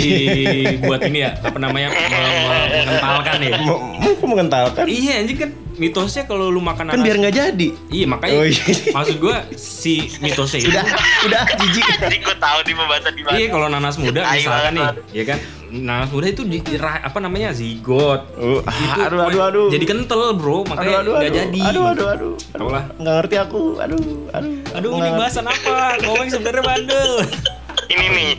buat 0.85 1.01
ini 1.03 1.19
ya, 1.19 1.33
apa 1.35 1.57
namanya, 1.57 1.89
me- 1.89 2.05
me- 2.45 2.69
mengentalkan 2.77 3.37
ya. 3.41 3.57
Mau 3.61 4.13
kok 4.13 4.27
mengentalkan? 4.27 4.83
Iya, 4.85 5.13
anjing 5.19 5.37
kan 5.37 5.49
mitosnya 5.73 6.25
kalau 6.25 6.49
lu 6.49 6.57
makan 6.59 6.85
Kan 6.87 6.93
nanas. 6.93 7.05
biar 7.05 7.15
nggak 7.19 7.35
jadi. 7.35 7.67
Iya, 7.89 8.05
makanya 8.05 8.33
Oh, 8.35 8.45
iya. 8.45 8.63
maksud 8.91 9.15
gua 9.17 9.35
si 9.53 9.93
mitosnya 10.19 10.59
itu. 10.61 10.69
Udah, 10.69 10.85
udah 11.25 11.41
jijik. 11.55 11.83
Jadi 11.97 12.17
gue 12.19 12.35
tahu 12.35 12.59
di 12.61 12.73
pembahasan 12.73 13.13
di 13.13 13.23
mana. 13.23 13.35
Iya, 13.35 13.47
kalau 13.49 13.67
nanas 13.67 13.95
muda 13.97 14.21
misalkan 14.27 14.71
nih, 14.73 14.87
ya 15.13 15.23
kan. 15.25 15.37
Nanas 15.67 16.09
muda 16.15 16.31
itu 16.31 16.47
di 16.47 16.63
apa 16.79 17.17
namanya? 17.19 17.51
zigot. 17.51 18.21
Oh, 18.39 18.63
Itu, 18.63 18.99
aduh, 19.07 19.19
aduh, 19.27 19.41
aduh. 19.43 19.67
Jadi 19.67 19.83
kental, 19.83 20.35
Bro, 20.39 20.63
Aduh, 20.63 20.71
makanya 20.71 20.97
aduh, 21.03 21.13
nggak 21.13 21.27
aduh. 21.27 21.39
jadi. 21.43 21.61
Aduh, 21.67 21.83
aduh, 21.91 22.07
aduh. 22.07 22.33
Tau 22.55 22.67
lah. 22.71 22.83
Nggak 22.95 23.13
ngerti 23.19 23.35
aku. 23.35 23.61
Aduh, 23.83 24.03
aduh. 24.31 24.53
Aduh, 24.73 24.89
ini 24.95 25.09
bahasan 25.13 25.45
apa? 25.45 25.99
Ngomong 26.03 26.27
sebenarnya 26.31 26.63
bandel. 26.63 27.11
Ini 27.87 28.03
nih 28.11 28.29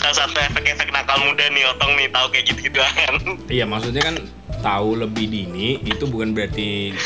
salah 0.00 0.16
satu 0.24 0.38
efek-efek 0.40 0.88
nakal 0.88 1.20
muda 1.20 1.44
nih 1.52 1.68
Otong 1.76 1.92
nih 1.92 2.08
tahu 2.08 2.26
kayak 2.32 2.44
gitu-gitu 2.48 2.80
kan. 2.80 3.14
Iya 3.52 3.68
maksudnya 3.68 4.00
kan 4.00 4.16
tahu 4.64 4.96
lebih 4.96 5.28
dini 5.28 5.76
itu 5.84 6.08
bukan 6.08 6.32
berarti 6.32 6.96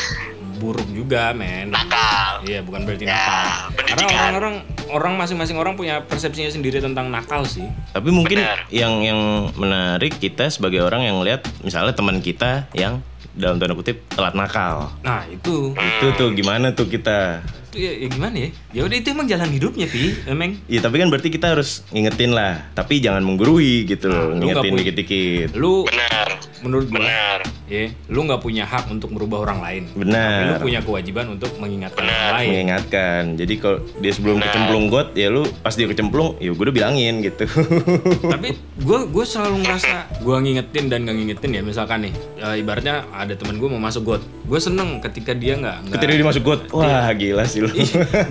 buruk 0.59 0.85
juga 0.91 1.31
men. 1.31 1.71
Nakal. 1.71 2.43
Iya 2.43 2.59
bukan 2.61 2.83
berarti 2.83 3.03
Ya, 3.03 3.15
nakal. 3.15 3.55
Karena 3.73 3.95
pendidikan. 3.95 4.19
orang-orang 4.19 4.55
orang 4.89 5.13
masing-masing 5.15 5.55
orang 5.55 5.73
punya 5.73 6.03
persepsinya 6.03 6.51
sendiri 6.51 6.77
tentang 6.77 7.07
nakal 7.07 7.41
sih. 7.41 7.63
Tapi 7.89 8.11
mungkin 8.11 8.37
Benar. 8.37 8.67
yang 8.69 8.99
yang 8.99 9.19
menarik 9.55 10.19
kita 10.19 10.49
sebagai 10.49 10.81
orang 10.81 11.07
yang 11.07 11.23
lihat 11.23 11.47
misalnya 11.61 11.95
teman 11.95 12.19
kita 12.19 12.67
yang 12.73 12.99
dalam 13.31 13.55
tanda 13.55 13.71
kutip 13.71 14.03
telat 14.09 14.35
nakal. 14.35 14.91
Nah 14.99 15.23
itu 15.25 15.71
Itu 15.71 16.07
tuh 16.13 16.35
gimana 16.35 16.75
tuh 16.75 16.85
kita? 16.85 17.39
Ya, 17.79 17.91
ya 17.95 18.07
gimana 18.07 18.35
ya? 18.35 18.49
Ya 18.69 18.81
udah 18.83 18.95
itu 18.95 19.07
emang 19.09 19.25
jalan 19.25 19.49
hidupnya 19.49 19.87
pi, 19.87 20.13
emang. 20.25 20.59
Ya 20.67 20.79
tapi 20.79 20.99
kan 20.99 21.07
berarti 21.07 21.29
kita 21.29 21.55
harus 21.55 21.81
ngingetin 21.89 22.31
lah. 22.31 22.67
Tapi 22.71 22.99
jangan 22.99 23.23
menggurui 23.23 23.85
gitu 23.85 24.11
loh. 24.11 24.31
Nah, 24.31 24.37
ngingetin 24.37 24.69
punya- 24.69 24.81
dikit-dikit. 24.83 25.49
Lu 25.55 25.87
Benar. 25.87 26.27
menurut 26.59 26.91
gua 26.91 26.99
Benar. 26.99 27.39
ya 27.65 27.87
lu 28.05 28.19
nggak 28.25 28.41
punya 28.41 28.65
hak 28.65 28.89
untuk 28.89 29.09
merubah 29.09 29.39
orang 29.41 29.59
lain. 29.61 29.83
Tapi 29.87 29.95
lu 29.95 30.03
Benar. 30.03 30.59
punya 30.59 30.79
kewajiban 30.81 31.25
untuk 31.31 31.55
mengingatkan 31.55 32.03
Benar. 32.03 32.19
orang 32.19 32.35
lain. 32.35 32.49
Mengingatkan. 32.51 33.21
Jadi 33.33 33.53
kalau 33.55 33.79
dia 33.95 34.11
sebelum 34.11 34.35
Benar. 34.37 34.47
kecemplung 34.49 34.85
got, 34.89 35.07
ya 35.13 35.27
lu 35.29 35.47
pas 35.61 35.71
dia 35.71 35.87
kecemplung, 35.87 36.35
ya 36.37 36.51
gue 36.51 36.59
udah 36.59 36.75
bilangin 36.75 37.21
gitu. 37.21 37.47
tapi 38.33 38.53
gue 38.75 38.99
gue 39.07 39.25
selalu 39.25 39.55
ngerasa 39.61 40.19
gue 40.19 40.35
ngingetin 40.35 40.85
dan 40.87 40.99
gak 41.01 41.15
ngingetin 41.15 41.51
ya 41.51 41.61
misalkan 41.61 41.99
nih 42.01 42.13
eh, 42.37 42.55
ibaratnya 42.57 43.07
ada 43.09 43.31
temen 43.33 43.55
gue 43.55 43.67
mau 43.67 43.77
masuk 43.77 44.03
got 44.05 44.21
gue 44.43 44.57
seneng 44.57 44.97
ketika 44.99 45.31
dia 45.31 45.53
nggak 45.55 45.77
nggak 45.85 45.95
Ketika 45.95 46.13
dia 46.15 46.25
masuk 46.25 46.43
got, 46.43 46.61
wah 46.73 47.07
gila 47.13 47.45
sih 47.45 47.61
lu. 47.61 47.68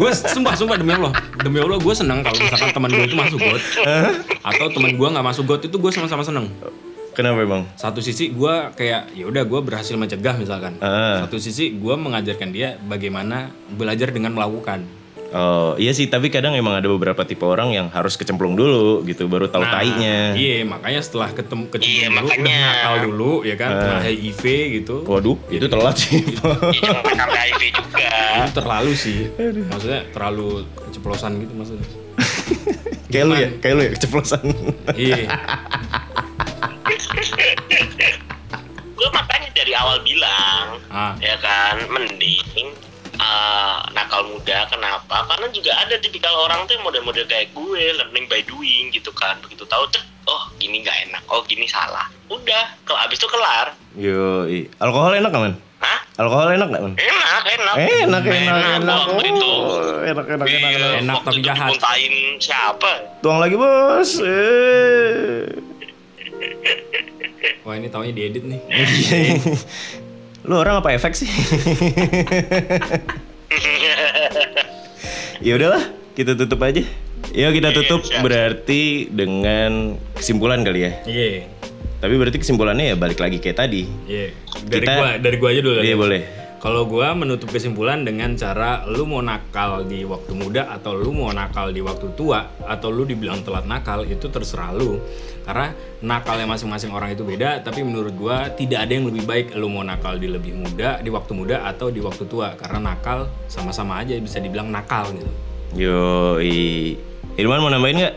Gue 0.01 0.11
sumpah 0.15 0.55
sumpah 0.59 0.77
demi 0.79 0.93
allah. 0.95 1.13
Demi 1.41 1.59
allah 1.63 1.79
gue 1.79 1.95
seneng 1.95 2.21
kalau 2.23 2.39
misalkan 2.39 2.71
teman 2.75 2.91
gue 2.91 3.05
itu 3.07 3.17
masuk 3.17 3.39
got. 3.41 3.63
Atau 4.45 4.67
teman 4.75 4.93
gue 4.95 5.09
nggak 5.09 5.27
masuk 5.27 5.45
got 5.47 5.61
itu 5.65 5.77
gue 5.79 5.93
sama-sama 5.95 6.23
seneng. 6.27 6.47
Kenapa 7.19 7.43
emang? 7.43 7.67
satu 7.75 7.99
sisi 7.99 8.31
gue 8.31 8.55
kayak 8.79 9.11
ya 9.11 9.27
udah 9.27 9.43
gue 9.43 9.61
berhasil 9.67 9.99
mencegah 9.99 10.39
misalkan. 10.39 10.79
Ah. 10.79 11.27
satu 11.27 11.43
sisi 11.43 11.75
gue 11.75 11.95
mengajarkan 11.99 12.55
dia 12.55 12.79
bagaimana 12.87 13.51
belajar 13.75 14.15
dengan 14.15 14.39
melakukan 14.39 14.87
Oh 15.29 15.77
iya 15.77 15.93
sih, 15.93 16.07
tapi 16.07 16.29
kadang 16.29 16.53
emang 16.53 16.73
ada 16.73 16.87
beberapa 16.87 17.21
tipe 17.21 17.43
orang 17.43 17.69
yang 17.71 17.87
harus 17.89 18.15
kecemplung 18.15 18.55
dulu 18.55 19.05
gitu, 19.05 19.27
baru 19.27 19.45
tahu 19.45 19.61
Nah, 19.61 19.73
tainya. 19.75 20.33
iya 20.33 20.65
makanya 20.65 21.01
setelah 21.01 21.29
ketemu 21.31 21.69
kecemplung 21.69 21.85
Iya, 21.93 22.07
dulu 22.09 22.17
udah 22.17 22.25
makanya. 22.25 22.61
nakal 22.65 22.95
dulu 23.03 23.33
ya 23.43 23.55
kan 23.55 23.71
kena 23.71 23.97
HIV 24.03 24.43
gitu 24.75 24.97
Waduh, 25.05 25.37
itu 25.49 25.67
telat 25.67 25.97
sih. 25.97 26.25
Ya 26.25 26.81
jangan 26.81 27.13
sampai 27.13 27.41
HIV 27.47 27.63
juga. 27.71 28.09
itu 28.39 28.53
terlalu 28.55 28.93
sih 28.95 29.19
maksudnya 29.67 30.01
terlalu 30.09 30.49
keceplosan 30.81 31.33
gitu 31.39 31.53
maksudnya 31.53 31.87
kayak 33.13 33.25
lu 33.25 33.35
ya, 33.35 33.49
kayak 33.59 33.75
lu 33.75 33.83
ya 33.83 33.91
keceplosan. 33.93 34.41
iya 34.95 35.19
Gue 38.91 39.09
makanya 39.11 39.49
dari 39.53 39.73
awal 39.73 40.01
bilang 40.03 40.81
ah 40.89 41.13
ya 41.19 41.37
kan 41.37 41.79
mending 41.87 42.73
uh, 43.19 43.79
nakal 43.91 44.23
muda 44.25 44.67
kenapa 44.67 45.27
karena 45.27 45.47
juga 45.49 45.73
ada 45.77 45.95
tipikal 45.97 46.35
orang 46.41 46.65
tuh 46.65 46.75
yang 46.75 46.85
model-model 46.85 47.25
kayak 47.25 47.51
gue 47.51 47.83
learning 47.95 48.27
by 48.27 48.41
doing 48.43 48.89
gitu 48.89 49.11
kan 49.13 49.39
begitu 49.39 49.63
tahu 49.65 49.85
cek 49.89 50.03
oh 50.25 50.43
gini 50.57 50.81
nggak 50.81 50.97
enak 51.07 51.23
oh 51.27 51.43
gini 51.43 51.65
salah 51.65 52.07
udah 52.27 52.65
kalau 52.83 53.01
abis 53.01 53.17
itu 53.17 53.29
kelar 53.29 53.75
Yo, 53.95 54.47
alkohol 54.79 55.11
enak 55.13 55.27
gak 55.29 55.43
man? 55.43 55.55
Hah? 55.79 55.99
Alkohol 56.17 56.53
enak 56.53 56.69
gak 56.69 56.79
man? 56.81 56.95
enak 56.95 57.45
enak 57.49 57.75
Enak, 57.75 58.23
enak, 58.23 58.57
enak. 58.79 58.99
waktu 59.09 59.27
itu 59.27 59.51
Oh, 59.59 59.99
enak, 60.01 60.27
enak, 60.29 60.47
enak, 60.47 60.47
Iya, 60.47 60.79
enak. 60.79 60.99
Enak 61.01 61.15
waktu 61.17 61.27
tapi 61.27 61.35
itu 61.35 61.47
jahat. 61.49 61.67
dimuntahin 61.67 62.15
siapa 62.39 62.91
Tuang 63.19 63.39
lagi 63.39 63.55
bos. 63.55 64.11
Eh. 64.19 65.51
wah 67.61 67.75
ini 67.75 67.89
taunya 67.89 68.13
diedit 68.13 68.43
nih 68.43 68.61
Lu 70.45 70.55
orang 70.55 70.79
apa 70.79 70.93
efek 70.93 71.15
sih? 71.15 71.27
ya 75.41 75.53
udahlah, 75.55 75.83
kita 76.15 76.35
tutup 76.35 76.61
aja. 76.63 76.83
Yuk 77.29 77.51
kita 77.53 77.69
tutup 77.73 78.01
siap. 78.03 78.25
berarti 78.25 79.11
dengan 79.11 79.99
kesimpulan 80.17 80.65
kali 80.65 80.89
ya. 80.89 80.93
iya 81.05 81.45
Tapi 81.99 82.15
berarti 82.15 82.39
kesimpulannya 82.41 82.95
ya 82.95 82.97
balik 82.97 83.19
lagi 83.19 83.37
kayak 83.37 83.59
tadi. 83.59 83.85
iya 84.07 84.33
dari 84.65 84.87
Kita- 84.87 84.97
gua 84.97 85.11
dari 85.19 85.37
gua 85.37 85.49
aja 85.53 85.61
dulu 85.61 85.79
Iya 85.83 85.95
boleh. 85.99 86.23
Kalau 86.59 86.91
gua 86.91 87.15
menutup 87.15 87.55
kesimpulan 87.55 88.03
dengan 88.03 88.35
cara 88.35 88.83
lu 88.91 89.07
mau 89.07 89.23
nakal 89.23 89.87
di 89.87 90.03
waktu 90.03 90.35
muda 90.35 90.75
atau 90.75 90.91
lu 90.91 91.15
mau 91.15 91.31
nakal 91.31 91.71
di 91.71 91.79
waktu 91.79 92.11
tua 92.19 92.51
atau 92.67 92.91
lu 92.91 93.07
dibilang 93.07 93.47
telat 93.47 93.63
nakal 93.63 94.03
itu 94.03 94.27
terserah 94.27 94.75
lu. 94.75 94.99
Karena 95.47 95.73
nakalnya 96.03 96.51
masing-masing 96.51 96.91
orang 96.91 97.15
itu 97.15 97.23
beda 97.23 97.63
tapi 97.63 97.87
menurut 97.87 98.11
gua 98.19 98.51
tidak 98.59 98.85
ada 98.85 98.93
yang 98.93 99.07
lebih 99.07 99.23
baik 99.23 99.55
lu 99.55 99.71
mau 99.71 99.87
nakal 99.87 100.19
di 100.19 100.27
lebih 100.27 100.59
muda 100.59 100.99
di 100.99 101.09
waktu 101.15 101.33
muda 101.33 101.63
atau 101.63 101.95
di 101.95 102.03
waktu 102.03 102.27
tua. 102.27 102.59
Karena 102.59 102.91
nakal 102.91 103.31
sama-sama 103.47 104.03
aja 104.03 104.19
bisa 104.19 104.43
dibilang 104.43 104.67
nakal 104.67 105.15
gitu. 105.15 105.31
Yo, 105.79 106.43
Irman 107.39 107.63
mau 107.63 107.71
nambahin 107.71 108.03
nggak? 108.03 108.15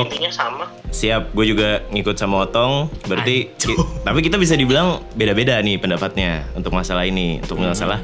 Oh. 0.00 0.06
intinya 0.06 0.30
sama 0.30 0.64
Siap, 0.90 1.30
gue 1.30 1.46
juga 1.46 1.86
ngikut 1.86 2.18
sama 2.18 2.42
Otong. 2.42 2.90
Berarti, 3.06 3.54
ki- 3.54 3.78
tapi 4.02 4.20
kita 4.20 4.36
bisa 4.36 4.58
dibilang 4.58 5.06
beda-beda 5.14 5.54
nih 5.60 5.78
pendapatnya 5.78 6.42
untuk 6.52 6.74
masalah 6.74 7.06
ini, 7.06 7.38
untuk 7.38 7.62
masalah 7.62 8.02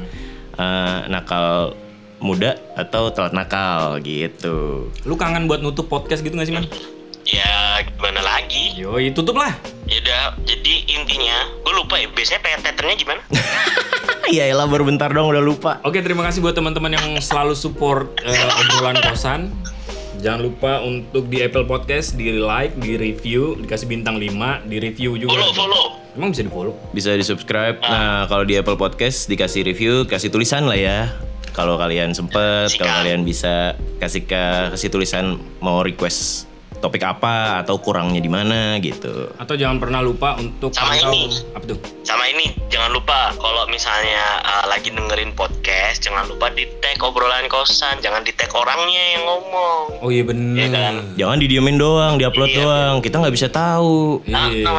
eh, 0.55 0.99
nakal 1.07 1.75
muda 2.17 2.57
atau 2.73 3.13
telat 3.13 3.29
nakal 3.29 4.01
gitu. 4.01 4.89
lu 5.03 5.13
kangen 5.13 5.45
buat 5.45 5.61
nutup 5.61 5.85
podcast 5.85 6.23
gitu 6.23 6.33
gak 6.33 6.49
sih 6.49 6.55
man? 6.55 6.65
ya 7.27 7.83
gimana 7.83 8.23
lagi 8.23 8.71
Yoi 8.73 9.11
tutup 9.11 9.35
lah 9.35 9.51
ya 9.83 9.99
udah 9.99 10.23
jadi 10.47 10.73
intinya 10.87 11.43
gue 11.59 11.73
lupa 11.75 11.99
ya 11.99 12.07
biasanya 12.07 12.39
patternnya 12.63 12.95
gimana 12.95 13.21
Iya 14.27 14.51
elah 14.51 14.67
baru 14.67 14.83
bentar 14.83 15.07
dong 15.07 15.31
udah 15.31 15.39
lupa. 15.39 15.79
Oke, 15.87 16.03
terima 16.03 16.19
kasih 16.19 16.43
buat 16.43 16.51
teman-teman 16.51 16.91
yang 16.91 17.15
selalu 17.23 17.55
support 17.55 18.11
eh, 18.19 18.35
obrolan 18.59 18.99
kosan. 18.99 19.55
Jangan 20.17 20.41
lupa 20.41 20.81
untuk 20.81 21.29
di 21.29 21.45
Apple 21.45 21.69
Podcast 21.69 22.17
di 22.17 22.33
like, 22.33 22.73
di 22.81 22.97
review, 22.97 23.53
dikasih 23.61 23.85
bintang 23.85 24.17
5, 24.17 24.65
di 24.65 24.77
review 24.81 25.13
juga. 25.13 25.37
follow 25.37 25.53
follow 25.53 25.85
Emang 26.17 26.33
bisa 26.33 26.41
di 26.41 26.49
follow? 26.49 26.73
Bisa 26.89 27.13
di 27.13 27.21
subscribe. 27.21 27.77
Nah 27.85 28.25
kalau 28.25 28.41
di 28.41 28.57
Apple 28.57 28.73
Podcast 28.73 29.29
dikasih 29.29 29.61
review, 29.61 30.09
kasih 30.09 30.33
tulisan 30.33 30.65
lah 30.65 30.77
ya. 30.77 31.13
Kalau 31.53 31.77
kalian 31.77 32.17
sempet, 32.17 32.73
kalau 32.81 32.93
kalian 33.01 33.21
bisa 33.21 33.77
kasih 34.01 34.25
ke 34.25 34.73
kasih 34.73 34.89
tulisan 34.89 35.37
mau 35.61 35.85
request 35.85 36.49
topik 36.77 37.01
apa 37.01 37.65
atau 37.65 37.77
kurangnya 37.81 38.21
di 38.21 38.29
mana 38.29 38.77
gitu. 38.81 39.29
Atau 39.37 39.57
jangan 39.57 39.77
pernah 39.81 40.01
lupa 40.01 40.37
untuk 40.37 40.73
Sama 40.73 40.93
pantau 40.93 41.13
ini. 41.13 41.56
Tuh? 41.67 41.79
sama 42.07 42.23
ini 42.31 42.55
jangan 42.71 42.95
lupa 42.95 43.35
kalau 43.35 43.67
misalnya 43.67 44.39
uh, 44.47 44.65
lagi 44.71 44.95
dengerin 44.95 45.35
podcast 45.35 45.99
jangan 45.99 46.23
lupa 46.31 46.47
di 46.55 46.63
tag 46.79 47.03
obrolan 47.03 47.51
kosan 47.51 47.99
jangan 47.99 48.23
di 48.23 48.31
tag 48.31 48.47
orangnya 48.55 49.03
yang 49.19 49.23
ngomong 49.27 49.87
Oh 49.97 50.13
iya 50.13 50.23
bener. 50.23 50.55
Iya 50.55 50.67
kan? 50.69 50.93
Jangan 51.17 51.37
didiemin 51.41 51.77
doang, 51.81 52.13
diupload 52.21 52.53
Iya, 52.53 52.57
doang. 52.61 52.95
Kita 53.01 53.15
nggak 53.17 53.33
bisa 53.35 53.47
tahu. 53.49 54.21
Iya. 54.29 54.69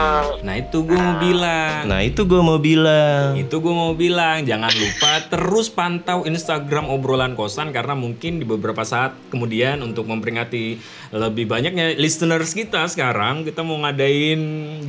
Nah 0.46 0.54
itu 0.54 0.78
gue 0.86 0.94
mau 0.98 1.16
bilang. 1.18 1.74
Nah 1.90 2.00
itu 2.06 2.20
gue 2.22 2.40
mau 2.40 2.58
bilang. 2.62 3.34
Itu 3.34 3.56
gue 3.58 3.74
mau 3.74 3.92
bilang, 3.98 4.46
jangan 4.46 4.70
lupa 4.70 5.12
terus 5.26 5.66
pantau 5.68 6.22
Instagram 6.22 6.86
obrolan 6.86 7.34
kosan 7.34 7.74
karena 7.74 7.98
mungkin 7.98 8.38
di 8.38 8.46
beberapa 8.46 8.86
saat 8.86 9.18
kemudian 9.28 9.82
untuk 9.82 10.06
memperingati 10.06 10.78
lebih 11.08 11.48
banyaknya 11.48 11.96
listeners 11.96 12.52
kita 12.52 12.84
sekarang 12.84 13.42
kita 13.42 13.64
mau 13.64 13.80
ngadain 13.80 14.40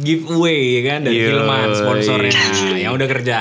giveaway 0.03 0.79
ya 0.79 0.81
kan 0.93 0.99
dari 1.07 1.15
Yoi. 1.15 1.27
Hilman 1.31 1.69
sponsornya 1.89 2.31
yang 2.77 2.93
udah 2.93 3.07
kerja. 3.09 3.39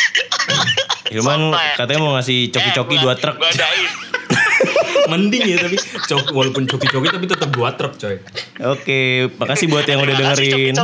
Hilman 1.12 1.50
katanya 1.74 2.00
mau 2.00 2.12
ngasih 2.14 2.54
coki-coki 2.54 2.94
Eh, 2.96 3.02
dua 3.02 3.14
truk. 3.18 3.36
mending 5.10 5.42
ya 5.42 5.58
tapi 5.58 5.74
cok 6.06 6.30
walaupun 6.30 6.70
coki-coki 6.70 7.08
tapi 7.10 7.26
tetap 7.26 7.50
dua 7.50 7.74
truk 7.74 7.98
coy. 7.98 8.22
Oke, 8.62 9.26
makasih 9.42 9.66
buat 9.66 9.82
yang 9.90 10.06
udah 10.06 10.14
dengerin. 10.14 10.74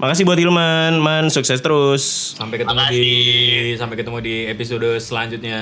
Makasih 0.00 0.24
buat 0.24 0.40
Hilman, 0.40 0.96
Man, 0.96 1.28
sukses 1.28 1.60
terus. 1.60 2.32
Sampai 2.32 2.56
ketemu 2.56 2.80
di 2.88 3.04
sampai 3.76 4.00
ketemu 4.00 4.18
di 4.24 4.34
episode 4.48 4.96
selanjutnya. 4.96 5.60